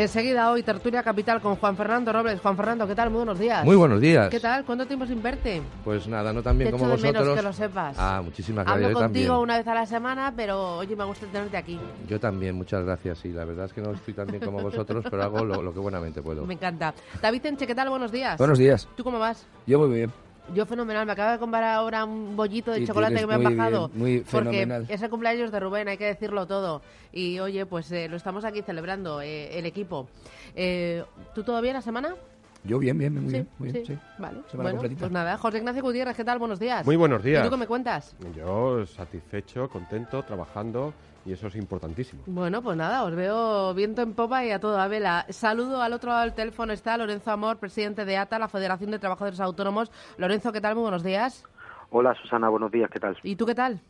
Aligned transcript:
Enseguida 0.00 0.50
hoy, 0.50 0.62
Tertulia 0.62 1.02
Capital 1.02 1.42
con 1.42 1.56
Juan 1.56 1.76
Fernando 1.76 2.10
Robles. 2.10 2.40
Juan 2.40 2.56
Fernando, 2.56 2.86
¿qué 2.86 2.94
tal? 2.94 3.10
Muy 3.10 3.18
buenos 3.18 3.38
días. 3.38 3.62
Muy 3.66 3.76
buenos 3.76 4.00
días. 4.00 4.30
¿Qué 4.30 4.40
tal? 4.40 4.64
¿Cuánto 4.64 4.86
tiempo 4.86 5.04
sin 5.04 5.22
verte? 5.22 5.60
Pues 5.84 6.08
nada, 6.08 6.32
no 6.32 6.42
tan 6.42 6.56
bien 6.56 6.70
Te 6.70 6.72
como 6.72 6.86
echo 6.86 7.02
de 7.02 7.08
vosotros. 7.12 7.22
menos 7.26 7.36
que 7.36 7.42
lo 7.42 7.52
sepas. 7.52 7.96
Ah, 7.98 8.22
muchísimas 8.24 8.64
gracias. 8.64 8.86
Hablo 8.86 8.98
yo 8.98 9.04
contigo 9.04 9.26
también. 9.26 9.42
una 9.42 9.58
vez 9.58 9.66
a 9.68 9.74
la 9.74 9.84
semana, 9.84 10.32
pero 10.34 10.78
oye, 10.78 10.96
me 10.96 11.04
gusta 11.04 11.26
tenerte 11.26 11.58
aquí. 11.58 11.78
Yo 12.08 12.18
también, 12.18 12.54
muchas 12.54 12.82
gracias. 12.82 13.22
Y 13.26 13.28
la 13.34 13.44
verdad 13.44 13.66
es 13.66 13.74
que 13.74 13.82
no 13.82 13.90
estoy 13.92 14.14
tan 14.14 14.28
bien 14.28 14.42
como 14.42 14.62
vosotros, 14.62 15.04
pero 15.10 15.22
hago 15.22 15.44
lo, 15.44 15.60
lo 15.60 15.74
que 15.74 15.80
buenamente 15.80 16.22
puedo. 16.22 16.46
Me 16.46 16.54
encanta. 16.54 16.94
David 17.20 17.44
Enche, 17.44 17.66
¿qué 17.66 17.74
tal? 17.74 17.90
Buenos 17.90 18.10
días. 18.10 18.38
Buenos 18.38 18.56
días. 18.58 18.88
¿Tú 18.96 19.04
cómo 19.04 19.18
vas? 19.18 19.46
Yo 19.66 19.80
muy 19.80 19.94
bien. 19.94 20.10
Yo 20.54 20.66
fenomenal, 20.66 21.06
me 21.06 21.12
acabo 21.12 21.30
de 21.32 21.38
comprar 21.38 21.62
ahora 21.64 22.04
un 22.04 22.36
bollito 22.36 22.72
de 22.72 22.80
Y 22.80 22.86
chocolate 22.86 23.14
que 23.20 23.26
me 23.26 23.34
han 23.34 23.42
muy 23.42 23.54
bajado. 23.54 23.88
bien, 23.88 23.98
muy 24.00 24.18
porque 24.20 24.48
fenomenal. 24.50 24.86
es 24.88 25.00
el 25.02 25.10
cumpleaños 25.10 25.52
de 25.52 25.60
Rubén, 25.60 25.88
hay 25.88 25.96
que 25.96 26.06
decirlo 26.06 26.46
todo. 26.46 26.82
Y 27.12 27.38
oye, 27.38 27.66
pues 27.66 27.90
eh, 27.92 28.08
lo 28.08 28.16
estamos 28.16 28.44
aquí 28.44 28.62
celebrando, 28.62 29.20
eh, 29.20 29.58
el 29.58 29.66
equipo. 29.66 30.08
Eh, 30.56 31.04
¿Tú 31.34 31.44
todo 31.44 31.60
bien 31.60 31.74
la 31.74 31.82
semana? 31.82 32.16
Yo 32.64 32.78
bien, 32.78 32.98
bien, 32.98 33.14
muy 33.14 33.24
sí, 33.26 33.32
bien. 33.32 33.48
Muy 33.58 33.72
bien 33.72 33.86
sí. 33.86 33.94
sí. 33.94 34.00
Vale. 34.18 34.38
Semana 34.50 34.62
bueno, 34.70 34.78
completita. 34.78 35.00
pues 35.00 35.12
nada, 35.12 35.38
José 35.38 35.58
Ignacio 35.58 35.82
Gutiérrez, 35.82 36.16
¿qué 36.16 36.24
tal? 36.24 36.38
Buenos 36.38 36.58
días. 36.58 36.84
Muy 36.84 36.96
buenos 36.96 37.22
días. 37.22 37.40
¿Y 37.42 37.44
tú 37.48 37.50
qué 37.50 37.56
me 37.60 37.66
cuentas? 37.66 38.14
Yo 38.36 38.84
satisfecho, 38.86 39.68
contento, 39.68 40.22
trabajando 40.24 40.92
y 41.24 41.32
eso 41.32 41.48
es 41.48 41.56
importantísimo. 41.56 42.22
Bueno, 42.26 42.62
pues 42.62 42.76
nada, 42.76 43.04
os 43.04 43.14
veo 43.14 43.74
viento 43.74 44.02
en 44.02 44.14
popa 44.14 44.44
y 44.44 44.50
a 44.50 44.60
toda 44.60 44.86
vela. 44.88 45.26
Saludo 45.28 45.82
al 45.82 45.92
otro 45.92 46.10
lado 46.10 46.22
del 46.22 46.34
teléfono, 46.34 46.72
está 46.72 46.96
Lorenzo 46.96 47.30
Amor, 47.30 47.58
presidente 47.58 48.04
de 48.04 48.16
ATA, 48.16 48.38
la 48.38 48.48
Federación 48.48 48.90
de 48.90 48.98
Trabajadores 48.98 49.40
Autónomos. 49.40 49.90
Lorenzo, 50.16 50.52
¿qué 50.52 50.60
tal? 50.60 50.74
Muy 50.74 50.82
buenos 50.82 51.02
días. 51.02 51.44
Hola 51.90 52.14
Susana, 52.14 52.48
buenos 52.48 52.70
días, 52.70 52.88
¿qué 52.90 53.00
tal? 53.00 53.16
¿Y 53.22 53.36
tú 53.36 53.46
qué 53.46 53.54
tal? 53.54 53.80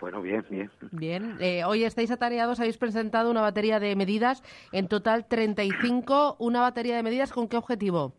Bueno, 0.00 0.22
bien, 0.22 0.44
bien. 0.48 0.70
Bien, 0.92 1.36
eh, 1.40 1.64
hoy 1.64 1.82
estáis 1.84 2.10
atareados, 2.10 2.60
habéis 2.60 2.78
presentado 2.78 3.30
una 3.30 3.40
batería 3.40 3.80
de 3.80 3.96
medidas, 3.96 4.44
en 4.70 4.86
total 4.86 5.26
35, 5.26 6.36
una 6.38 6.60
batería 6.60 6.96
de 6.96 7.02
medidas, 7.02 7.32
¿con 7.32 7.48
qué 7.48 7.56
objetivo? 7.56 8.12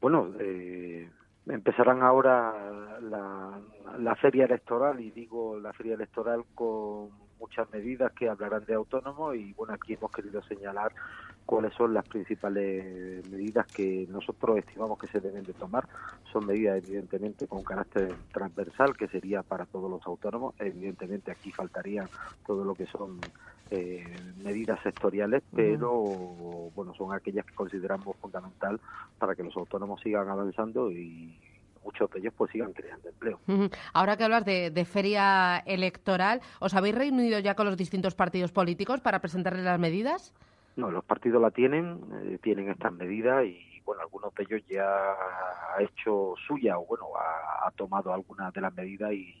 Bueno, 0.00 0.32
eh, 0.40 1.10
empezarán 1.46 2.02
ahora 2.02 2.52
la, 3.00 3.60
la 3.98 4.16
feria 4.16 4.44
electoral 4.44 5.00
y 5.00 5.10
digo 5.10 5.58
la 5.58 5.72
feria 5.72 5.94
electoral 5.94 6.44
con 6.54 7.25
muchas 7.38 7.70
medidas 7.72 8.12
que 8.12 8.28
hablarán 8.28 8.64
de 8.64 8.74
autónomos 8.74 9.36
y 9.36 9.52
bueno, 9.54 9.74
aquí 9.74 9.94
hemos 9.94 10.10
querido 10.10 10.42
señalar 10.42 10.92
cuáles 11.44 11.72
son 11.74 11.94
las 11.94 12.06
principales 12.06 13.26
medidas 13.30 13.66
que 13.68 14.06
nosotros 14.10 14.58
estimamos 14.58 14.98
que 14.98 15.06
se 15.06 15.20
deben 15.20 15.44
de 15.44 15.52
tomar. 15.52 15.88
Son 16.32 16.44
medidas 16.44 16.82
evidentemente 16.84 17.46
con 17.46 17.62
carácter 17.62 18.14
transversal 18.32 18.96
que 18.96 19.06
sería 19.08 19.42
para 19.42 19.64
todos 19.64 19.90
los 19.90 20.04
autónomos. 20.06 20.54
Evidentemente 20.58 21.30
aquí 21.30 21.52
faltarían 21.52 22.08
todo 22.44 22.64
lo 22.64 22.74
que 22.74 22.86
son 22.86 23.20
eh, 23.70 24.04
medidas 24.42 24.80
sectoriales, 24.82 25.42
pero 25.54 25.92
bueno, 26.74 26.94
son 26.94 27.12
aquellas 27.14 27.46
que 27.46 27.54
consideramos 27.54 28.16
fundamental 28.16 28.80
para 29.18 29.34
que 29.34 29.44
los 29.44 29.56
autónomos 29.56 30.00
sigan 30.02 30.28
avanzando 30.28 30.90
y 30.90 31.38
muchos 31.86 32.10
de 32.10 32.18
ellos 32.18 32.34
pues 32.36 32.50
sigan 32.50 32.72
creando 32.72 33.08
empleo. 33.08 33.38
Ahora 33.92 34.16
que 34.16 34.24
hablas 34.24 34.44
de, 34.44 34.70
de 34.70 34.84
feria 34.84 35.62
electoral, 35.66 36.40
¿os 36.58 36.74
habéis 36.74 36.96
reunido 36.96 37.38
ya 37.38 37.54
con 37.54 37.66
los 37.66 37.76
distintos 37.76 38.14
partidos 38.14 38.50
políticos 38.50 39.00
para 39.00 39.20
presentarles 39.20 39.64
las 39.64 39.78
medidas? 39.78 40.34
No, 40.74 40.90
los 40.90 41.04
partidos 41.04 41.40
la 41.40 41.50
tienen, 41.50 42.00
eh, 42.24 42.38
tienen 42.42 42.68
estas 42.68 42.92
medidas 42.92 43.44
y 43.46 43.80
bueno, 43.84 44.02
algunos 44.02 44.34
de 44.34 44.42
ellos 44.42 44.62
ya 44.68 44.84
ha 44.84 45.80
hecho 45.80 46.34
suya 46.46 46.76
o 46.76 46.84
bueno, 46.86 47.04
ha, 47.16 47.68
ha 47.68 47.70
tomado 47.70 48.12
algunas 48.12 48.52
de 48.52 48.60
las 48.60 48.74
medidas 48.74 49.12
y, 49.12 49.32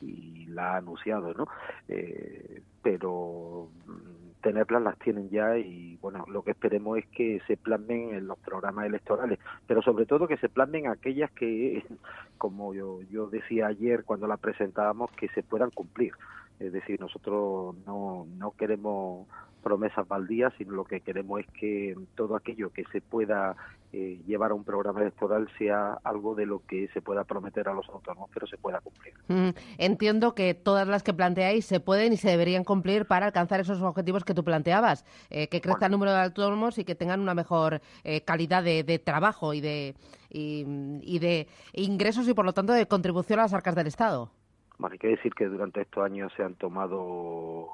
y 0.00 0.46
la 0.46 0.74
ha 0.74 0.76
anunciado, 0.78 1.32
¿no? 1.34 1.46
Eh, 1.88 2.60
pero 2.82 3.70
mm, 3.86 4.31
tenerlas 4.42 4.82
las 4.82 4.98
tienen 4.98 5.30
ya 5.30 5.56
y 5.56 5.96
bueno, 6.02 6.24
lo 6.28 6.42
que 6.42 6.50
esperemos 6.50 6.98
es 6.98 7.06
que 7.06 7.40
se 7.46 7.56
plasmen 7.56 8.14
en 8.14 8.26
los 8.26 8.38
programas 8.38 8.86
electorales, 8.86 9.38
pero 9.66 9.80
sobre 9.82 10.04
todo 10.04 10.28
que 10.28 10.36
se 10.36 10.48
plasmen 10.48 10.88
aquellas 10.88 11.30
que, 11.30 11.84
como 12.38 12.74
yo, 12.74 13.00
yo 13.10 13.28
decía 13.28 13.68
ayer 13.68 14.04
cuando 14.04 14.26
las 14.26 14.40
presentábamos, 14.40 15.10
que 15.12 15.28
se 15.28 15.42
puedan 15.42 15.70
cumplir. 15.70 16.12
Es 16.58 16.72
decir, 16.72 17.00
nosotros 17.00 17.74
no, 17.86 18.26
no 18.36 18.50
queremos 18.52 19.26
promesas 19.62 20.06
baldías, 20.06 20.52
sino 20.58 20.72
lo 20.72 20.84
que 20.84 21.00
queremos 21.00 21.40
es 21.40 21.46
que 21.52 21.96
todo 22.14 22.36
aquello 22.36 22.70
que 22.70 22.84
se 22.92 23.00
pueda 23.00 23.56
eh, 23.92 24.20
llevar 24.26 24.52
a 24.52 24.54
un 24.54 24.64
programa 24.64 25.00
electoral 25.00 25.48
sea 25.58 25.98
algo 26.02 26.34
de 26.34 26.46
lo 26.46 26.62
que 26.66 26.88
se 26.94 27.02
pueda 27.02 27.24
prometer 27.24 27.68
a 27.68 27.74
los 27.74 27.88
autónomos, 27.88 28.30
pero 28.32 28.46
se 28.46 28.56
pueda 28.56 28.80
cumplir. 28.80 29.14
Mm, 29.28 29.50
Entiendo 29.78 30.34
que 30.34 30.54
todas 30.54 30.88
las 30.88 31.02
que 31.02 31.12
planteáis 31.12 31.66
se 31.66 31.78
pueden 31.80 32.12
y 32.12 32.16
se 32.16 32.30
deberían 32.30 32.64
cumplir 32.64 33.06
para 33.06 33.26
alcanzar 33.26 33.60
esos 33.60 33.82
objetivos 33.82 34.24
que 34.24 34.34
tú 34.34 34.44
planteabas, 34.44 35.04
eh, 35.30 35.48
que 35.48 35.60
crezca 35.60 35.86
el 35.86 35.92
número 35.92 36.12
de 36.12 36.22
autónomos 36.22 36.78
y 36.78 36.84
que 36.84 36.94
tengan 36.94 37.20
una 37.20 37.34
mejor 37.34 37.80
eh, 38.04 38.22
calidad 38.22 38.62
de, 38.62 38.82
de 38.82 38.98
trabajo 38.98 39.52
y 39.54 39.60
de, 39.60 39.94
y, 40.30 40.64
y 41.02 41.18
de 41.18 41.46
ingresos 41.74 42.26
y, 42.28 42.34
por 42.34 42.44
lo 42.44 42.52
tanto, 42.54 42.72
de 42.72 42.86
contribución 42.86 43.40
a 43.40 43.42
las 43.42 43.52
arcas 43.54 43.74
del 43.74 43.86
Estado. 43.88 44.30
Bueno, 44.78 44.94
hay 44.94 44.98
que 44.98 45.08
decir 45.08 45.34
que 45.34 45.46
durante 45.46 45.82
estos 45.82 46.02
años 46.02 46.32
se 46.36 46.42
han 46.42 46.54
tomado 46.54 47.68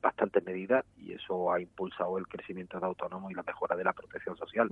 bastantes 0.00 0.44
medidas 0.44 0.84
y 0.96 1.12
eso 1.12 1.52
ha 1.52 1.60
impulsado 1.60 2.18
el 2.18 2.26
crecimiento 2.26 2.78
de 2.78 2.86
autónomos 2.86 3.30
y 3.30 3.34
la 3.34 3.42
mejora 3.42 3.76
de 3.76 3.84
la 3.84 3.92
protección 3.92 4.36
social. 4.36 4.68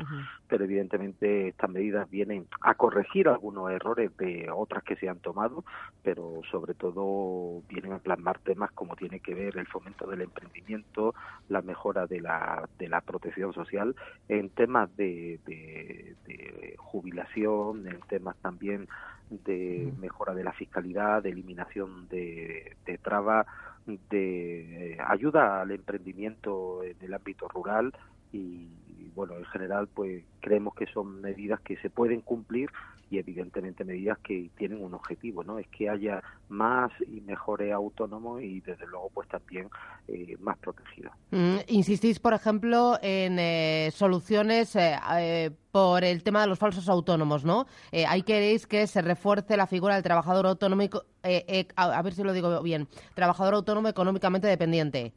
Pero 0.48 0.64
evidentemente 0.64 1.48
estas 1.48 1.70
medidas 1.70 2.08
vienen 2.10 2.46
a 2.60 2.74
corregir 2.74 3.28
algunos 3.28 3.70
errores 3.70 4.16
de 4.16 4.48
otras 4.54 4.84
que 4.84 4.96
se 4.96 5.08
han 5.08 5.18
tomado, 5.18 5.64
pero 6.02 6.40
sobre 6.50 6.74
todo 6.74 7.62
vienen 7.68 7.92
a 7.92 7.98
plasmar 7.98 8.38
temas 8.40 8.70
como 8.72 8.96
tiene 8.96 9.20
que 9.20 9.34
ver 9.34 9.56
el 9.56 9.66
fomento 9.66 10.06
del 10.06 10.22
emprendimiento, 10.22 11.14
la 11.48 11.62
mejora 11.62 12.06
de 12.06 12.20
la, 12.20 12.68
de 12.78 12.88
la 12.88 13.00
protección 13.00 13.52
social, 13.52 13.96
en 14.28 14.50
temas 14.50 14.94
de, 14.96 15.40
de, 15.46 16.14
de 16.26 16.74
jubilación, 16.78 17.86
en 17.88 18.00
temas 18.02 18.36
también 18.36 18.88
de 19.30 19.92
mejora 19.98 20.34
de 20.34 20.44
la 20.44 20.52
fiscalidad, 20.52 21.22
de 21.22 21.30
eliminación 21.30 22.08
de, 22.08 22.76
de 22.84 22.98
trabas, 22.98 23.46
de 23.86 24.92
eh, 24.92 24.98
ayuda 25.06 25.60
al 25.62 25.70
emprendimiento 25.70 26.82
en 26.82 26.96
el 27.00 27.14
ámbito 27.14 27.48
rural 27.48 27.92
y, 28.32 28.68
y, 28.98 29.10
bueno, 29.14 29.34
en 29.36 29.44
general 29.46 29.88
pues 29.92 30.24
creemos 30.40 30.74
que 30.74 30.86
son 30.86 31.20
medidas 31.20 31.60
que 31.60 31.76
se 31.78 31.90
pueden 31.90 32.20
cumplir 32.20 32.70
y 33.10 33.18
evidentemente 33.18 33.84
medidas 33.84 34.18
que 34.18 34.50
tienen 34.56 34.82
un 34.82 34.94
objetivo, 34.94 35.44
¿no? 35.44 35.58
Es 35.58 35.66
que 35.68 35.88
haya 35.88 36.22
más 36.48 36.90
y 37.06 37.20
mejores 37.20 37.72
autónomos 37.72 38.42
y 38.42 38.60
desde 38.60 38.86
luego 38.86 39.10
pues 39.14 39.28
también 39.28 39.68
eh, 40.08 40.36
más 40.40 40.58
protegidos. 40.58 41.12
Mm, 41.30 41.56
insistís, 41.68 42.18
por 42.18 42.34
ejemplo, 42.34 42.98
en 43.02 43.38
eh, 43.38 43.90
soluciones 43.92 44.74
eh, 44.76 44.96
eh, 45.18 45.50
por 45.70 46.04
el 46.04 46.22
tema 46.22 46.40
de 46.40 46.46
los 46.48 46.58
falsos 46.58 46.88
autónomos, 46.88 47.44
¿no? 47.44 47.66
Eh, 47.92 48.06
ahí 48.06 48.22
queréis 48.22 48.66
que 48.66 48.86
se 48.86 49.02
refuerce 49.02 49.56
la 49.56 49.66
figura 49.66 49.94
del 49.94 50.02
trabajador 50.02 50.46
autónomo, 50.46 50.82
eh, 50.82 50.90
eh, 51.22 51.68
a, 51.76 51.98
a 51.98 52.02
ver 52.02 52.14
si 52.14 52.22
lo 52.22 52.32
digo 52.32 52.62
bien, 52.62 52.88
trabajador 53.14 53.54
autónomo 53.54 53.88
económicamente 53.88 54.46
dependiente. 54.46 55.12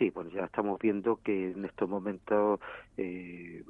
Sí, 0.00 0.08
bueno, 0.08 0.30
ya 0.30 0.46
estamos 0.46 0.78
viendo 0.78 1.20
que 1.22 1.50
en 1.50 1.62
estos 1.66 1.86
momentos 1.86 2.58
eh, 2.96 3.62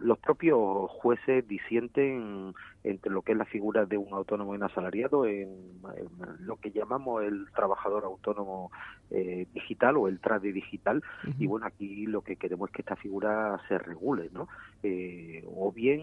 los 0.00 0.18
propios 0.18 0.90
jueces 0.90 1.48
disienten 1.48 2.52
entre 2.84 3.10
lo 3.10 3.22
que 3.22 3.32
es 3.32 3.38
la 3.38 3.46
figura 3.46 3.86
de 3.86 3.96
un 3.96 4.12
autónomo 4.12 4.52
y 4.52 4.58
un 4.58 4.64
asalariado 4.64 5.24
en, 5.24 5.48
en 5.96 6.46
lo 6.46 6.56
que 6.56 6.72
llamamos 6.72 7.22
el 7.24 7.46
trabajador 7.54 8.04
autónomo 8.04 8.70
eh, 9.10 9.46
digital 9.54 9.96
o 9.96 10.08
el 10.08 10.20
trade 10.20 10.52
digital. 10.52 10.98
Uh 10.98 11.28
-huh. 11.28 11.34
Y 11.38 11.46
bueno, 11.46 11.64
aquí 11.64 12.04
lo 12.06 12.20
que 12.20 12.36
queremos 12.36 12.68
es 12.68 12.74
que 12.76 12.82
esta 12.82 12.96
figura 12.96 13.58
se 13.68 13.78
regule, 13.78 14.28
¿no? 14.30 14.48
Eh, 14.82 15.42
o 15.56 15.72
bien 15.72 16.02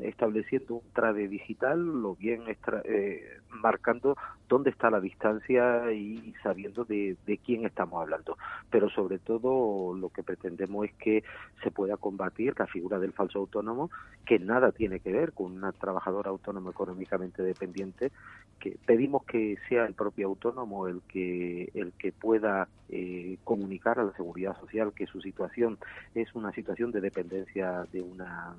estableciendo 0.00 0.76
un 0.76 0.92
trade 0.94 1.28
digital 1.28 1.80
o 2.06 2.14
bien 2.14 2.44
eh, 2.84 3.38
marcando 3.48 4.16
dónde 4.48 4.70
está 4.70 4.90
la 4.90 5.00
distancia 5.00 5.92
y 5.92 6.32
sabiendo 6.42 6.84
de, 6.84 7.16
de 7.26 7.38
quién 7.38 7.66
estamos 7.66 8.00
hablando. 8.00 8.38
Pero 8.70 8.88
sobre 8.90 9.01
todo 9.24 9.94
lo 9.94 10.08
que 10.10 10.22
pretendemos 10.22 10.86
es 10.86 10.92
que 10.94 11.24
se 11.62 11.70
pueda 11.70 11.96
combatir 11.96 12.54
la 12.58 12.66
figura 12.66 12.98
del 12.98 13.12
falso 13.12 13.38
autónomo, 13.38 13.90
que 14.24 14.38
nada 14.38 14.72
tiene 14.72 15.00
que 15.00 15.12
ver 15.12 15.32
con 15.32 15.52
una 15.52 15.72
trabajadora 15.72 16.30
autónoma 16.30 16.70
económicamente 16.70 17.42
dependiente, 17.42 18.10
que 18.58 18.76
pedimos 18.86 19.24
que 19.24 19.56
sea 19.68 19.86
el 19.86 19.94
propio 19.94 20.28
autónomo 20.28 20.86
el 20.86 21.02
que 21.02 21.70
el 21.74 21.92
que 21.92 22.12
pueda 22.12 22.68
eh, 22.88 23.38
comunicar 23.44 23.98
a 23.98 24.04
la 24.04 24.12
seguridad 24.12 24.58
social 24.60 24.92
que 24.94 25.06
su 25.06 25.20
situación 25.20 25.78
es 26.14 26.34
una 26.34 26.52
situación 26.52 26.92
de 26.92 27.00
dependencia 27.00 27.86
de 27.92 28.02
una 28.02 28.54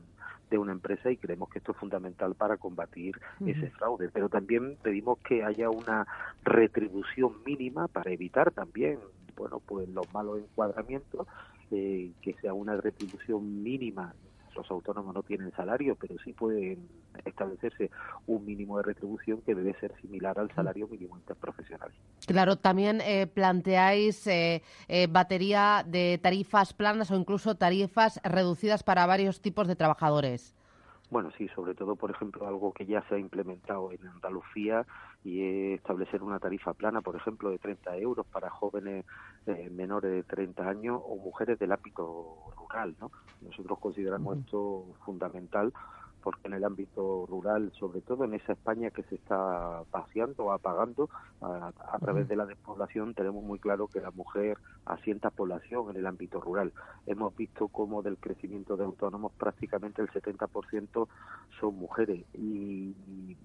de 0.50 0.58
una 0.58 0.72
empresa 0.72 1.10
y 1.10 1.18
creemos 1.18 1.50
que 1.50 1.60
esto 1.60 1.72
es 1.72 1.78
fundamental 1.78 2.36
para 2.36 2.58
combatir 2.58 3.18
uh 3.40 3.46
-huh. 3.46 3.52
ese 3.52 3.72
fraude. 3.72 4.10
Pero 4.14 4.30
también 4.30 4.78
pedimos 4.84 5.18
que 5.20 5.44
haya 5.44 5.70
una 5.70 6.06
retribución 6.44 7.32
mínima 7.44 7.88
para 7.88 8.12
evitar 8.12 8.52
también 8.52 9.00
bueno, 9.36 9.62
pues 9.66 9.90
los 9.90 10.12
malos 10.14 10.40
encuadramientos, 10.40 11.28
eh, 11.72 12.12
que 12.22 12.34
sea 12.42 12.54
una 12.54 12.78
retribución 12.78 13.64
mínima 13.64 14.14
los 14.56 14.70
autónomos 14.70 15.14
no 15.14 15.24
tienen 15.24 15.52
salario, 15.52 15.96
pero 16.00 16.16
sí 16.24 16.34
pueden 16.34 16.88
establecerse 17.26 17.90
un 18.28 18.46
mínimo 18.46 18.78
de 18.78 18.84
retribución 18.84 19.42
que 19.42 19.56
debe 19.56 19.74
ser 19.80 19.94
similar 20.02 20.40
al 20.40 20.52
salario 20.54 20.88
mínimo 20.88 21.18
interprofesional. 21.18 21.92
Claro, 22.26 22.58
también 22.58 23.02
eh, 23.02 23.28
planteáis 23.28 24.26
eh, 24.28 24.62
eh, 24.88 25.08
batería 25.10 25.84
de 25.88 26.20
tarifas 26.22 26.74
planas 26.74 27.12
o 27.12 27.16
incluso 27.16 27.56
tarifas 27.56 28.20
reducidas 28.24 28.84
para 28.84 29.06
varios 29.06 29.42
tipos 29.42 29.68
de 29.68 29.76
trabajadores. 29.76 30.56
Bueno, 31.14 31.30
sí, 31.38 31.48
sobre 31.50 31.76
todo, 31.76 31.96
por 31.96 32.10
ejemplo, 32.10 32.48
algo 32.48 32.74
que 32.74 32.88
ya 32.88 33.08
se 33.08 33.14
ha 33.14 33.20
implementado 33.20 33.92
en 33.92 34.04
Andalucía 34.08 34.84
y 35.24 35.44
es 35.44 35.78
establecer 35.80 36.24
una 36.24 36.40
tarifa 36.40 36.74
plana, 36.74 37.02
por 37.02 37.16
ejemplo, 37.16 37.52
de 37.52 37.60
30 37.60 37.98
euros 37.98 38.26
para 38.26 38.50
jóvenes 38.50 39.06
menores 39.70 40.10
de 40.10 40.24
30 40.24 40.68
años 40.68 41.00
o 41.06 41.16
mujeres 41.18 41.60
del 41.60 41.72
ámbito 41.72 42.52
rural, 42.58 42.96
¿no? 43.00 43.12
Nosotros 43.42 43.78
consideramos 43.78 44.40
esto 44.40 44.88
fundamental 45.06 45.72
porque 46.24 46.48
en 46.48 46.54
el 46.54 46.64
ámbito 46.64 47.26
rural, 47.28 47.72
sobre 47.78 48.02
todo 48.02 48.24
en 48.24 48.34
esa 48.34 48.54
España 48.54 48.90
que 48.92 49.04
se 49.04 49.16
está 49.16 49.84
vaciando 49.92 50.46
o 50.46 50.52
apagando 50.52 51.10
a, 51.42 51.72
través 52.00 52.28
de 52.28 52.36
la 52.36 52.46
despoblación, 52.46 53.14
tenemos 53.14 53.44
muy 53.44 53.60
claro 53.60 53.88
que 53.88 54.00
la 54.00 54.12
mujer 54.12 54.58
asienta 54.86 55.30
población 55.30 55.90
en 55.90 55.98
el 55.98 56.08
ámbito 56.08 56.40
rural. 56.40 56.72
Hemos 57.06 57.36
visto 57.36 57.68
cómo 57.68 58.02
del 58.02 58.18
crecimiento 58.18 58.78
de 58.78 58.86
autónomos 58.86 59.34
prácticamente 59.34 60.02
el 60.02 60.10
70% 60.10 61.08
son 61.60 61.76
mujeres 61.76 62.26
y 62.34 62.96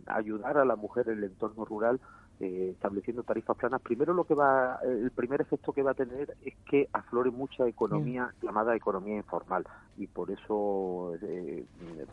ayudar 0.07 0.59
a 0.59 0.65
la 0.65 0.77
mujer 0.77 1.09
en 1.09 1.19
el 1.19 1.25
entorno 1.25 1.65
rural 1.65 2.01
eh, 2.40 2.70
estableciendo 2.73 3.23
tarifas 3.23 3.56
planas, 3.56 3.81
primero 3.81 4.14
lo 4.14 4.25
que 4.25 4.35
va, 4.35 4.79
el 4.85 5.11
primer 5.11 5.40
efecto 5.40 5.73
que 5.73 5.82
va 5.82 5.90
a 5.90 5.94
tener 5.94 6.37
es 6.44 6.55
que 6.70 6.88
aflore 6.93 7.31
mucha 7.31 7.67
economía 7.67 8.32
llamada 8.43 8.76
economía 8.76 9.17
informal. 9.17 9.67
Y 9.96 10.06
por 10.06 10.31
eso 10.31 11.14
eh, 11.20 11.64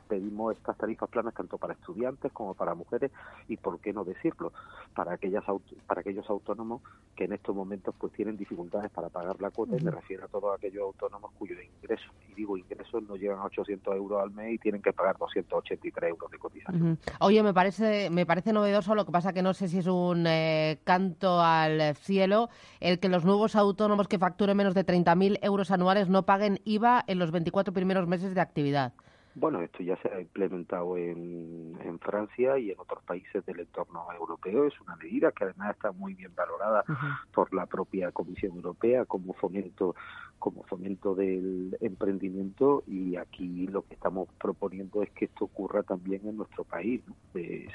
pedimos 0.07 0.57
estas 0.57 0.77
tarifas 0.77 1.09
planas 1.09 1.33
tanto 1.33 1.57
para 1.57 1.73
estudiantes 1.73 2.31
como 2.31 2.55
para 2.55 2.73
mujeres 2.73 3.11
y 3.47 3.57
por 3.57 3.79
qué 3.79 3.93
no 3.93 4.03
decirlo 4.03 4.51
para 4.95 5.13
aquellas 5.13 5.43
para 5.85 6.01
aquellos 6.01 6.27
autónomos 6.29 6.81
que 7.15 7.25
en 7.25 7.33
estos 7.33 7.55
momentos 7.55 7.93
pues 7.99 8.13
tienen 8.13 8.37
dificultades 8.37 8.89
para 8.89 9.09
pagar 9.09 9.39
la 9.41 9.51
cuota 9.51 9.77
y 9.77 9.83
me 9.83 9.91
refiero 9.91 10.25
a 10.25 10.27
todos 10.27 10.55
aquellos 10.55 10.83
autónomos 10.83 11.31
cuyos 11.37 11.59
ingresos 11.81 12.09
y 12.29 12.33
digo 12.33 12.57
ingresos 12.57 13.03
no 13.03 13.15
llegan 13.15 13.39
a 13.39 13.45
800 13.45 13.95
euros 13.95 14.23
al 14.23 14.31
mes 14.31 14.53
y 14.53 14.57
tienen 14.57 14.81
que 14.81 14.93
pagar 14.93 15.17
283 15.17 16.09
euros 16.09 16.31
de 16.31 16.37
cotización. 16.37 16.97
Oye, 17.19 17.43
me 17.43 17.53
parece 17.53 18.09
me 18.09 18.25
parece 18.25 18.53
novedoso 18.53 18.95
lo 18.95 19.05
que 19.05 19.11
pasa 19.11 19.33
que 19.33 19.43
no 19.43 19.53
sé 19.53 19.67
si 19.67 19.79
es 19.79 19.87
un 19.87 20.25
eh, 20.27 20.79
canto 20.83 21.41
al 21.41 21.95
cielo 21.95 22.49
el 22.79 22.99
que 22.99 23.09
los 23.09 23.25
nuevos 23.25 23.55
autónomos 23.55 24.07
que 24.07 24.17
facturen 24.17 24.55
menos 24.55 24.73
de 24.73 24.85
30.000 24.85 25.39
euros 25.41 25.71
anuales 25.71 26.09
no 26.09 26.25
paguen 26.25 26.61
IVA 26.63 27.03
en 27.07 27.19
los 27.19 27.31
24 27.31 27.73
primeros 27.73 28.07
meses 28.07 28.33
de 28.33 28.41
actividad. 28.41 28.93
Bueno, 29.37 29.61
esto 29.61 29.83
ya 29.83 29.97
se 29.97 30.07
ha 30.07 30.21
implementado 30.21 30.95
en, 30.95 31.77
en, 31.83 31.99
Francia 31.99 32.57
y 32.57 32.71
en 32.71 32.79
otros 32.79 33.03
países 33.03 33.45
del 33.45 33.59
entorno 33.59 34.07
europeo. 34.17 34.65
Es 34.65 34.79
una 34.79 34.95
medida 34.95 35.33
que 35.33 35.43
además 35.43 35.75
está 35.75 35.91
muy 35.91 36.13
bien 36.13 36.33
valorada 36.33 36.85
por 37.33 37.53
la 37.53 37.65
propia 37.65 38.13
Comisión 38.13 38.55
Europea 38.55 39.03
como 39.03 39.33
fomento 39.33 39.93
como 40.39 40.63
fomento 40.63 41.15
del 41.15 41.77
emprendimiento 41.81 42.83
y 42.87 43.15
aquí 43.15 43.67
lo 43.67 43.83
que 43.83 43.95
estamos 43.95 44.27
proponiendo 44.39 45.01
es 45.01 45.09
que 45.11 45.25
esto 45.25 45.45
ocurra 45.45 45.83
también 45.83 46.21
en 46.27 46.37
nuestro 46.37 46.63
país. 46.63 47.01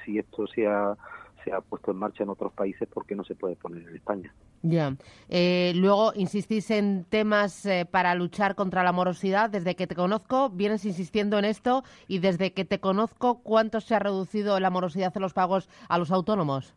si 0.05 0.19
esto 0.19 0.47
se 0.47 0.67
ha, 0.67 0.97
se 1.45 1.53
ha 1.53 1.61
puesto 1.61 1.91
en 1.91 1.99
marcha 1.99 2.23
en 2.23 2.31
otros 2.31 2.53
países, 2.53 2.89
¿por 2.89 3.07
qué 3.07 3.15
no 3.15 3.25
se 3.25 3.35
puede 3.35 3.57
poner 3.57 3.89
en 3.89 3.97
España? 3.97 4.33
Ya. 4.63 4.97
Eh, 5.29 5.73
luego, 5.75 6.13
insistís 6.15 6.71
en 6.71 7.05
temas 7.05 7.65
eh, 7.65 7.87
para 7.91 8.15
luchar 8.15 8.55
contra 8.55 8.83
la 8.83 8.93
morosidad. 8.93 9.49
Desde 9.49 9.75
que 9.75 9.87
te 9.87 9.95
conozco, 9.95 10.51
vienes 10.51 10.85
insistiendo 10.85 11.39
en 11.39 11.47
esto 11.47 11.83
y 12.09 12.19
desde 12.19 12.53
que 12.53 12.65
te 12.65 12.79
conozco, 12.79 13.43
¿cuánto 13.43 13.81
se 13.81 13.95
ha 13.95 13.99
reducido 13.99 14.61
la 14.61 14.71
morosidad 14.71 15.13
en 15.15 15.23
los 15.23 15.33
pagos 15.33 15.69
a 15.89 15.99
los 15.99 16.11
autónomos? 16.11 16.75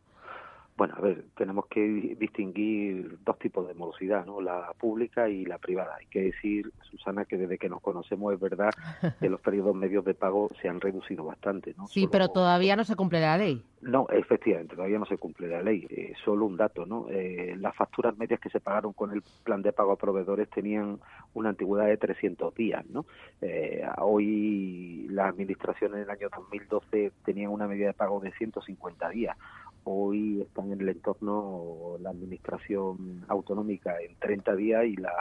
Bueno, 0.76 0.96
a 0.98 1.02
ver, 1.02 1.26
tenemos 1.38 1.68
que 1.68 1.82
distinguir 2.20 3.20
dos 3.24 3.38
tipos 3.38 3.68
de 3.68 3.76
morosidad, 3.76 4.26
¿no? 4.26 4.42
La 4.42 4.74
pública 4.80 5.30
y 5.30 5.46
la 5.46 5.60
privada. 5.60 5.96
Hay 6.00 6.08
que 6.08 6.24
decir, 6.24 6.72
Susana, 6.90 7.26
que 7.26 7.38
desde 7.38 7.60
que 7.60 7.70
nos 7.70 7.80
conocemos 7.80 8.34
es 8.34 8.40
verdad 8.40 8.72
que 9.20 9.30
los 9.30 9.40
periodos 9.40 9.76
medios 9.76 10.04
de 10.04 10.16
pago 10.16 10.50
se 10.62 10.70
han 10.70 10.82
reducido 10.82 11.26
bastante, 11.26 11.76
¿no? 11.78 11.88
Sí, 11.88 12.08
pero 12.12 12.30
todavía 12.30 12.76
no 12.76 12.86
se 12.86 12.96
cumple 12.96 13.22
la 13.22 13.38
ley. 13.38 13.64
No, 13.82 14.08
efectivamente, 14.10 14.76
todavía 14.76 14.98
no 14.98 15.06
se 15.06 15.18
cumple 15.18 15.48
la 15.48 15.62
ley. 15.62 15.86
Eh, 15.90 16.14
solo 16.24 16.46
un 16.46 16.58
dato, 16.58 16.86
¿no? 16.86 17.08
Eh, 17.10 17.56
las 17.60 17.76
facturas 17.76 18.18
medias 18.18 18.40
que 18.40 18.50
se 18.50 18.60
pagaron 18.60 18.94
con 18.94 19.12
el 19.12 19.22
plan 19.44 19.62
de 19.62 19.74
pago 19.74 19.92
a 19.92 19.98
proveedores 19.98 20.50
tenían 20.50 21.00
una 21.34 21.50
antigüedad 21.50 21.86
de 21.88 21.98
300 21.98 22.56
días, 22.56 22.86
¿no? 22.88 23.06
Eh, 23.42 23.86
hoy 23.98 25.06
las 25.10 25.30
administraciones 25.30 25.98
en 25.98 26.04
el 26.04 26.10
año 26.10 26.30
2012 26.36 27.12
tenían 27.26 27.52
una 27.52 27.68
media 27.68 27.88
de 27.88 27.94
pago 27.94 28.20
de 28.22 28.32
150 28.32 29.10
días 29.10 29.38
hoy 29.86 30.42
están 30.42 30.72
en 30.72 30.82
el 30.82 30.90
entorno 30.90 31.98
la 32.00 32.10
administración 32.10 33.26
autonómica 33.28 33.96
en 34.00 34.16
30 34.20 34.56
días 34.56 34.86
y 34.86 34.96
la, 34.96 35.12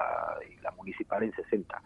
la 0.62 0.70
municipal 0.72 1.22
en 1.22 1.32
60. 1.32 1.82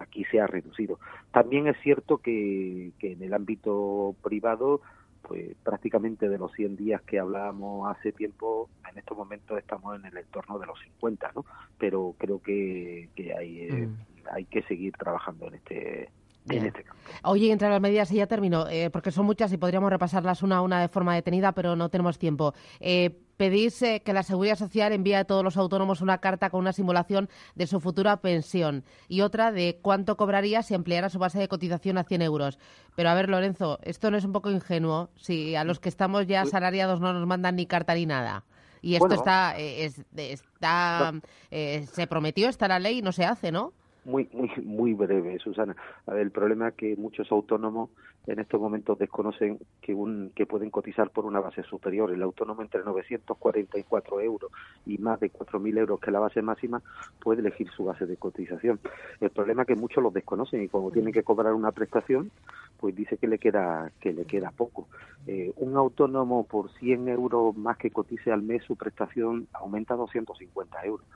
aquí 0.00 0.24
se 0.24 0.40
ha 0.40 0.46
reducido. 0.46 0.98
También 1.32 1.66
es 1.66 1.76
cierto 1.82 2.18
que, 2.18 2.92
que 2.98 3.12
en 3.12 3.22
el 3.22 3.34
ámbito 3.34 4.14
privado 4.22 4.80
pues 5.22 5.54
prácticamente 5.62 6.28
de 6.28 6.38
los 6.38 6.52
100 6.52 6.76
días 6.76 7.02
que 7.02 7.18
hablábamos 7.18 7.90
hace 7.90 8.12
tiempo, 8.12 8.70
en 8.90 8.98
estos 8.98 9.16
momentos 9.16 9.58
estamos 9.58 9.98
en 9.98 10.06
el 10.06 10.16
entorno 10.16 10.58
de 10.58 10.66
los 10.66 10.78
50, 10.80 11.32
¿no? 11.34 11.44
Pero 11.78 12.14
creo 12.18 12.40
que, 12.40 13.10
que 13.14 13.34
hay, 13.34 13.60
eh, 13.60 13.86
mm. 13.86 13.96
hay 14.32 14.44
que 14.46 14.62
seguir 14.62 14.94
trabajando 14.94 15.48
en 15.48 15.54
este 15.54 16.10
este 16.56 16.84
Oye, 17.22 17.52
entre 17.52 17.68
las 17.68 17.80
medidas, 17.80 18.10
y 18.12 18.16
ya 18.16 18.26
termino, 18.26 18.68
eh, 18.68 18.90
porque 18.90 19.10
son 19.10 19.26
muchas 19.26 19.52
y 19.52 19.56
podríamos 19.56 19.90
repasarlas 19.90 20.42
una 20.42 20.58
a 20.58 20.62
una 20.62 20.80
de 20.80 20.88
forma 20.88 21.14
detenida, 21.14 21.52
pero 21.52 21.76
no 21.76 21.88
tenemos 21.88 22.18
tiempo. 22.18 22.54
Eh, 22.80 23.18
pedís 23.36 23.80
eh, 23.82 24.02
que 24.04 24.12
la 24.12 24.22
Seguridad 24.22 24.56
Social 24.56 24.92
envíe 24.92 25.14
a 25.14 25.24
todos 25.24 25.44
los 25.44 25.56
autónomos 25.56 26.00
una 26.00 26.18
carta 26.18 26.50
con 26.50 26.60
una 26.60 26.72
simulación 26.72 27.28
de 27.54 27.66
su 27.66 27.80
futura 27.80 28.20
pensión 28.20 28.84
y 29.08 29.22
otra 29.22 29.52
de 29.52 29.78
cuánto 29.80 30.16
cobraría 30.16 30.62
si 30.62 30.74
ampliara 30.74 31.08
su 31.08 31.18
base 31.18 31.38
de 31.38 31.48
cotización 31.48 31.98
a 31.98 32.04
100 32.04 32.22
euros. 32.22 32.58
Pero 32.94 33.10
a 33.10 33.14
ver, 33.14 33.28
Lorenzo, 33.28 33.78
esto 33.82 34.10
no 34.10 34.16
es 34.16 34.24
un 34.24 34.32
poco 34.32 34.50
ingenuo 34.50 35.10
si 35.16 35.54
a 35.54 35.64
los 35.64 35.80
que 35.80 35.88
estamos 35.88 36.26
ya 36.26 36.44
salariados 36.46 37.00
no 37.00 37.12
nos 37.12 37.26
mandan 37.26 37.56
ni 37.56 37.66
carta 37.66 37.94
ni 37.94 38.06
nada. 38.06 38.44
Y 38.80 38.94
esto 38.94 39.12
está, 39.12 39.56
está 39.58 41.12
se 41.50 42.06
prometió, 42.06 42.48
está 42.48 42.68
la 42.68 42.78
ley 42.78 42.98
y 42.98 43.02
no 43.02 43.10
se 43.10 43.24
hace, 43.24 43.50
¿no? 43.50 43.72
Muy 44.04 44.28
muy 44.32 44.50
muy 44.64 44.94
breve, 44.94 45.38
Susana. 45.38 45.76
el 46.06 46.30
problema 46.30 46.68
es 46.68 46.74
que 46.74 46.96
muchos 46.96 47.30
autónomos 47.30 47.90
en 48.28 48.38
estos 48.40 48.60
momentos 48.60 48.98
desconocen 48.98 49.58
que 49.80 49.94
un 49.94 50.30
que 50.34 50.44
pueden 50.44 50.70
cotizar 50.70 51.10
por 51.10 51.24
una 51.24 51.40
base 51.40 51.62
superior. 51.62 52.12
El 52.12 52.22
autónomo 52.22 52.60
entre 52.60 52.84
944 52.84 54.20
euros 54.20 54.50
y 54.84 54.98
más 54.98 55.18
de 55.20 55.32
4.000 55.32 55.78
euros 55.78 55.98
que 55.98 56.10
la 56.10 56.20
base 56.20 56.42
máxima 56.42 56.82
puede 57.20 57.40
elegir 57.40 57.70
su 57.70 57.84
base 57.84 58.04
de 58.04 58.16
cotización. 58.18 58.80
El 59.20 59.30
problema 59.30 59.62
es 59.62 59.68
que 59.68 59.76
muchos 59.76 60.02
los 60.02 60.12
desconocen 60.12 60.62
y 60.62 60.68
como 60.68 60.90
tienen 60.90 61.12
que 61.12 61.22
cobrar 61.22 61.54
una 61.54 61.72
prestación, 61.72 62.30
pues 62.78 62.94
dice 62.94 63.16
que 63.16 63.28
le 63.28 63.38
queda 63.38 63.90
que 63.98 64.12
le 64.12 64.26
queda 64.26 64.50
poco. 64.50 64.88
Eh, 65.26 65.52
un 65.56 65.76
autónomo 65.76 66.44
por 66.44 66.70
100 66.72 67.08
euros 67.08 67.56
más 67.56 67.78
que 67.78 67.90
cotice 67.90 68.30
al 68.30 68.42
mes 68.42 68.62
su 68.64 68.76
prestación 68.76 69.48
aumenta 69.54 69.94
a 69.94 69.96
250 69.96 70.84
euros 70.84 71.06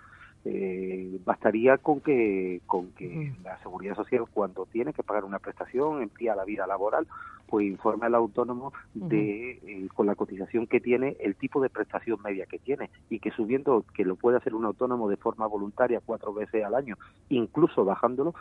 eh, 0.45 1.21
bastaría 1.25 1.79
con 1.79 2.01
que 2.01 2.61
con 2.67 2.89
que 2.93 3.33
la 3.45 3.59
seguridad 3.63 3.95
social 3.95 4.25
cuando 4.33 4.67
tiene 4.67 4.93
que 4.93 5.05
pagar 5.05 5.25
una 5.25 5.39
prestación 5.39 6.03
emplea 6.03 6.35
la 6.35 6.45
vida 6.45 6.67
laboral 6.67 7.07
pues 7.47 7.67
informe 7.67 8.07
al 8.07 8.15
autónomo 8.17 8.73
de 8.93 9.51
eh, 9.53 9.89
con 9.95 10.07
la 10.07 10.17
cotización 10.17 10.67
que 10.67 10.81
tiene 10.81 11.17
el 11.21 11.37
tipo 11.37 11.61
de 11.61 11.71
prestación 11.71 12.21
media 12.23 12.47
que 12.47 12.59
tiene 12.59 12.91
y 13.09 13.21
que 13.21 13.31
subiendo 13.31 13.85
que 13.95 14.05
lo 14.05 14.17
puede 14.17 14.39
hacer 14.39 14.55
un 14.55 14.65
autónomo 14.65 15.09
de 15.09 15.17
forma 15.17 15.47
voluntaria 15.47 16.01
cuatro 16.05 16.33
veces 16.33 16.65
al 16.65 16.75
año 16.75 16.97
incluso 17.29 17.85
bajándolo 17.85 18.35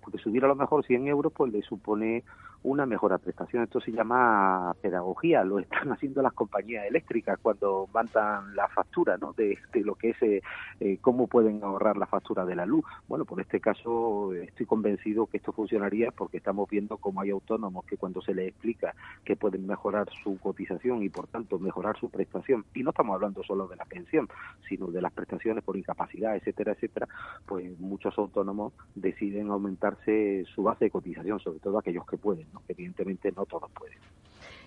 porque 0.00 0.18
subir 0.18 0.44
a 0.44 0.48
lo 0.48 0.54
mejor 0.54 0.84
100 0.84 1.08
euros 1.08 1.32
pues 1.32 1.52
le 1.52 1.62
supone 1.62 2.22
una 2.62 2.86
mejora 2.86 3.18
prestación. 3.18 3.62
Esto 3.62 3.80
se 3.80 3.92
llama 3.92 4.74
pedagogía, 4.80 5.44
lo 5.44 5.58
están 5.58 5.90
haciendo 5.92 6.22
las 6.22 6.32
compañías 6.32 6.86
eléctricas 6.86 7.38
cuando 7.40 7.88
mandan 7.92 8.54
la 8.54 8.68
factura 8.68 9.16
¿no? 9.16 9.32
de, 9.32 9.58
lo 9.84 9.94
que 9.94 10.10
es 10.10 10.22
eh, 10.22 10.42
eh, 10.80 10.98
cómo 11.00 11.26
pueden 11.26 11.62
ahorrar 11.62 11.96
la 11.96 12.06
factura 12.06 12.44
de 12.44 12.56
la 12.56 12.66
luz. 12.66 12.84
Bueno, 13.06 13.24
por 13.24 13.40
este 13.40 13.60
caso 13.60 14.32
estoy 14.34 14.66
convencido 14.66 15.26
que 15.26 15.38
esto 15.38 15.52
funcionaría 15.52 16.10
porque 16.10 16.38
estamos 16.38 16.68
viendo 16.68 16.96
cómo 16.98 17.20
hay 17.20 17.30
autónomos 17.30 17.84
que 17.84 17.96
cuando 17.96 18.20
se 18.20 18.34
les 18.34 18.48
explica 18.48 18.94
que 19.24 19.36
pueden 19.36 19.66
mejorar 19.66 20.08
su 20.22 20.38
cotización 20.38 21.02
y 21.02 21.08
por 21.08 21.26
tanto 21.28 21.58
mejorar 21.58 21.98
su 21.98 22.10
prestación, 22.10 22.64
y 22.74 22.82
no 22.82 22.90
estamos 22.90 23.14
hablando 23.14 23.42
solo 23.42 23.66
de 23.66 23.76
la 23.76 23.84
pensión, 23.84 24.28
sino 24.68 24.88
de 24.88 25.02
las 25.02 25.12
prestaciones 25.12 25.64
por 25.64 25.76
incapacidad, 25.76 26.36
etcétera, 26.36 26.72
etcétera, 26.72 27.08
pues 27.46 27.78
muchos 27.78 28.16
autónomos 28.18 28.72
deciden 28.94 29.50
aumentarse 29.50 30.44
su 30.54 30.62
base 30.62 30.86
de 30.86 30.90
cotización, 30.90 31.40
sobre 31.40 31.60
todo 31.60 31.78
aquellos 31.78 32.06
que 32.06 32.16
pueden 32.16 32.47
evidentemente 32.68 33.32
no 33.32 33.46
todos 33.46 33.70
pueden. 33.72 33.98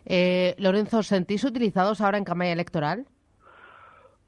Eh, 0.05 0.55
Lorenzo, 0.57 1.03
¿sentís 1.03 1.43
utilizados 1.43 2.01
ahora 2.01 2.17
en 2.17 2.23
campaña 2.23 2.51
electoral? 2.51 3.05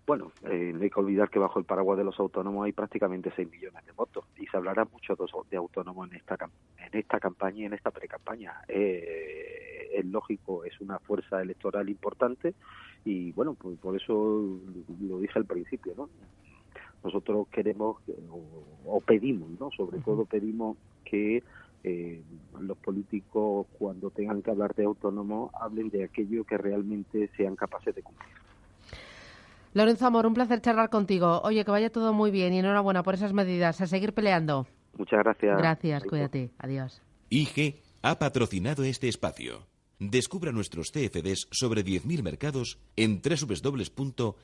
bueno, 0.06 0.32
eh, 0.50 0.72
no 0.74 0.84
hay 0.84 0.90
que 0.90 1.00
olvidar 1.00 1.30
que 1.30 1.40
bajo 1.40 1.60
el 1.60 1.66
paraguas 1.66 1.98
de 1.98 2.04
los 2.04 2.20
autónomos 2.20 2.66
hay 2.66 2.74
prácticamente 2.74 3.32
6 3.36 3.50
millones 3.50 3.86
de 3.86 3.94
votos 3.94 4.26
y 4.38 4.46
se 4.48 4.58
hablará 4.58 4.86
mucho 4.86 5.16
de, 5.50 5.58
autónomos 5.58 6.10
en 6.10 6.18
esta 6.18 6.38
en 6.78 7.00
esta 7.00 7.20
campaña 7.20 7.60
y 7.60 7.66
en 7.66 7.74
esta 7.74 7.92
pre-campaña. 7.92 8.54
Eh, 8.68 9.92
es 9.94 10.06
lógico, 10.06 10.66
es 10.66 10.80
una 10.82 11.00
fuerza 11.00 11.42
electoral 11.42 11.88
importante 11.88 12.54
y 13.06 13.32
bueno, 13.32 13.54
pues 13.54 13.78
por 13.80 13.96
eso 13.96 14.60
lo 15.02 15.20
dije 15.20 15.40
al 15.40 15.46
principio, 15.46 15.94
¿no? 15.96 16.10
Nosotros 17.04 17.48
queremos 17.50 17.98
o, 18.86 19.00
pedimos, 19.02 19.50
¿no? 19.60 19.72
Sobre 19.72 20.00
todo 20.00 20.26
pedimos 20.26 20.78
que 21.06 21.44
eh, 21.84 22.22
los 22.62 22.78
políticos 22.78 23.68
cuando 23.78 24.10
tengan 24.10 24.42
que 24.42 24.52
hablar 24.52 24.74
de 24.76 24.86
autónomos 24.86 25.52
hablen 25.60 25.90
de 25.90 26.04
aquello 26.04 26.44
que 26.44 26.58
realmente 26.58 27.30
sean 27.36 27.56
capaces 27.56 27.94
de 27.96 28.04
cumplir. 28.04 28.30
Lorenzo 29.74 30.06
Amor, 30.06 30.26
un 30.28 30.36
placer 30.36 30.62
charlar 30.62 30.90
contigo. 30.90 31.42
Oye, 31.44 31.66
que 31.66 31.72
vaya 31.72 31.90
todo 31.90 32.14
muy 32.14 32.30
bien 32.30 32.54
y 32.54 32.60
enhorabuena 32.60 33.02
por 33.02 33.16
esas 33.16 33.34
medidas. 33.34 33.82
A 33.82 33.88
seguir 33.88 34.14
peleando. 34.14 34.68
Muchas 34.98 35.20
gracias. 35.24 35.58
Gracias, 35.58 36.04
cuídate. 36.04 36.52
Adiós. 36.60 37.02
IG 37.30 37.82
ha 38.04 38.20
patrocinado 38.20 38.84
este 38.84 39.08
espacio. 39.08 39.66
Descubra 40.00 40.52
nuestros 40.52 40.92
CFDs 40.92 41.48
sobre 41.52 41.84
10.000 41.84 42.22
mercados 42.22 42.78
en 42.96 43.22
www.ig.com. 43.22 44.38